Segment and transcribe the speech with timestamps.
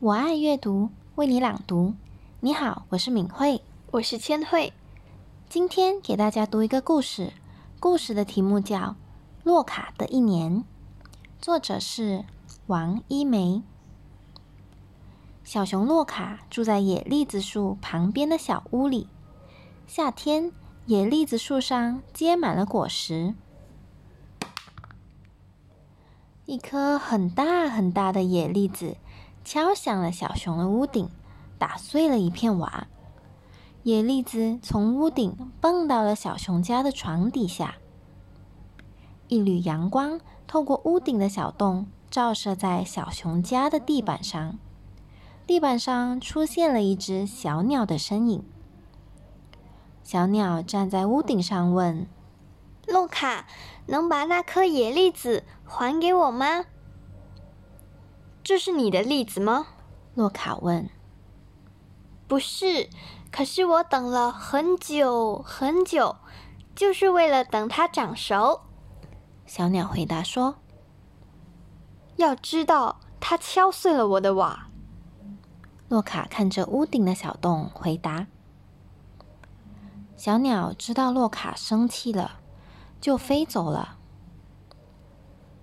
[0.00, 1.92] 我爱阅读，为你朗读。
[2.38, 4.72] 你好，我是敏慧，我是千惠。
[5.48, 7.32] 今天给大家读一个故事，
[7.80, 8.78] 故事的题目叫
[9.42, 10.58] 《洛卡的一年》，
[11.40, 12.24] 作者是
[12.68, 13.60] 王一梅。
[15.42, 19.08] 小熊洛卡住在野栗子树旁边的小屋里。
[19.88, 20.52] 夏天，
[20.86, 23.34] 野栗子树上结满了果实。
[26.46, 28.96] 一颗很大很大的野栗子
[29.50, 31.08] 敲响了小熊的屋顶，
[31.56, 32.86] 打碎了一片瓦。
[33.82, 37.76] 野栗子从屋顶蹦到了小熊家的床底下。
[39.28, 44.58] 一缕阳光透过屋顶的小洞，照射在小熊家的地板上。
[45.46, 48.44] 地板上出现了一只小鸟的身影。
[50.04, 52.06] 小鸟站在屋顶上问
[52.86, 53.46] ：“洛卡，
[53.86, 56.66] 能把那颗野栗子？”还给我吗？
[58.48, 59.66] 这是你的例子吗？
[60.14, 60.88] 洛卡问。
[62.26, 62.88] 不是，
[63.30, 66.16] 可是我等了很久很久，
[66.74, 68.62] 就是为了等它长熟。
[69.44, 70.54] 小鸟回答说。
[72.16, 74.70] 要知道，它敲碎了我的瓦。
[75.90, 78.28] 洛卡看着屋顶的小洞，回答。
[80.16, 82.40] 小鸟知道洛卡生气了，
[82.98, 83.98] 就飞走了。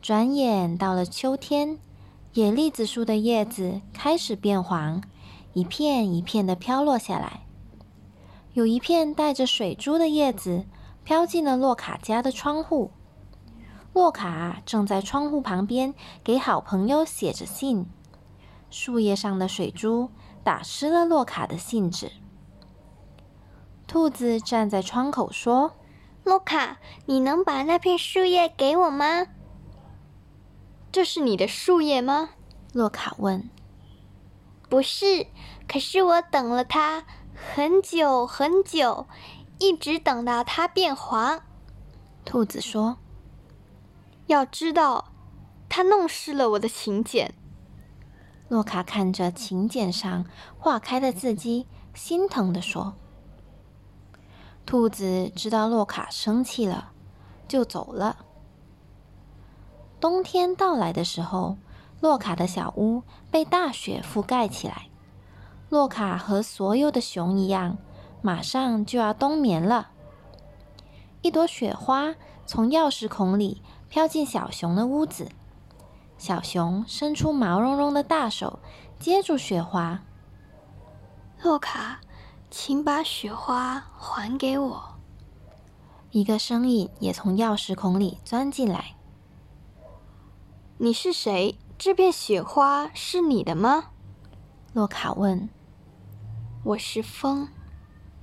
[0.03, 1.79] 转眼到了秋天，
[2.35, 5.01] 野栗子树的叶子开始变黄，
[5.53, 7.45] 一片一片的飘落下来。
[8.51, 10.65] 有一片带着水珠的叶子
[11.05, 12.91] 飘进了洛卡家的窗户。
[13.93, 15.93] 洛卡正在窗户旁边
[16.25, 17.85] 给好朋友写着信，
[18.69, 20.09] 树叶上的水珠
[20.43, 22.11] 打湿了洛卡的信纸。
[23.87, 25.71] 兔子站在窗口说
[26.25, 29.27] ：“洛卡，你能把那片树叶给我吗？”
[30.95, 32.29] 这是你的树叶吗？
[32.71, 33.49] 洛卡问。
[34.69, 35.27] 不是，
[35.67, 37.03] 可是我等了它
[37.35, 39.05] 很久很久，
[39.59, 41.41] 一直等到它变黄。
[42.23, 42.95] 兔子说。
[44.27, 45.11] 要知道，
[45.67, 47.33] 它弄湿了我的请柬。
[48.47, 50.25] 洛卡看着请柬上
[50.57, 52.93] 化开的字迹，心疼地说。
[54.65, 56.93] 兔子知道洛卡生气了，
[57.49, 58.24] 就走了。
[59.99, 61.57] 冬天到来的时候，
[62.01, 64.89] 洛卡的小屋被大雪覆盖起来。
[65.69, 67.77] 洛卡和所有的熊一样，
[68.21, 69.89] 马上就要冬眠了。
[71.21, 72.13] 一朵雪花
[72.45, 75.29] 从钥匙孔里飘进小熊的屋子，
[76.17, 78.59] 小熊伸出毛茸茸的大手
[78.99, 80.01] 接住雪花。
[81.41, 81.99] 洛卡，
[82.51, 84.83] 请把雪花还给我。
[86.11, 88.94] 一个声音也从钥匙孔里钻进来。
[90.77, 91.57] 你是谁？
[91.77, 93.91] 这片雪花是你的吗？
[94.73, 95.47] 洛卡问。
[96.65, 97.47] 我是风，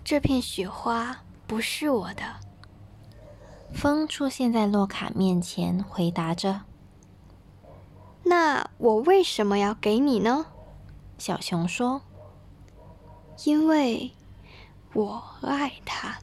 [0.05, 2.23] 这片雪花不是我的。
[3.73, 6.65] 风出现在洛卡面前，回答着。
[8.25, 10.45] 那我为什么要给你呢？
[11.17, 12.03] 小熊说。
[13.47, 14.13] 因为
[14.93, 16.19] 我爱他。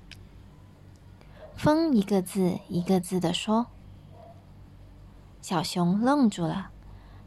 [1.58, 3.66] 风一个字一个字的说。
[5.42, 6.72] 小熊愣住了，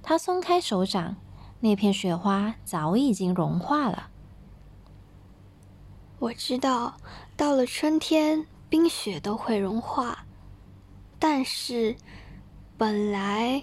[0.03, 1.17] 他松开手掌，
[1.61, 4.11] 那片雪花早已经融化了。
[6.19, 6.97] 我知道，
[7.37, 10.25] 到了春天，冰雪都会融化，
[11.19, 11.97] 但是，
[12.77, 13.63] 本来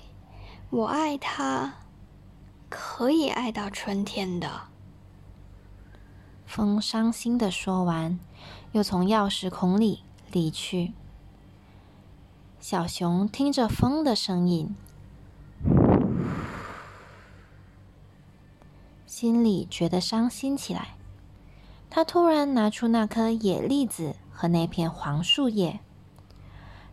[0.69, 1.75] 我爱他，
[2.69, 4.63] 可以爱到春天的。
[6.45, 8.19] 风伤心的说完，
[8.71, 10.93] 又从钥匙孔里离去。
[12.59, 14.75] 小熊听着风的声音，
[19.05, 20.95] 心里觉得伤心起来。
[21.89, 25.79] 他突然拿出那颗野栗子和那片黄树叶，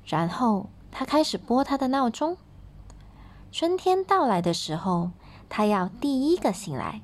[0.05, 2.37] 然后他开始拨他的闹钟。
[3.51, 5.11] 春天到来的时候，
[5.49, 7.03] 他要第一个醒来，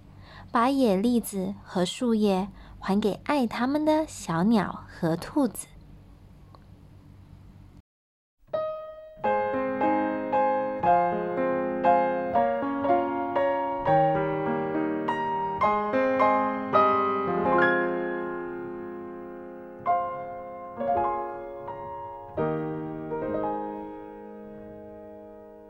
[0.52, 2.48] 把野栗子和树叶
[2.78, 5.66] 还给爱他们的小鸟和兔子。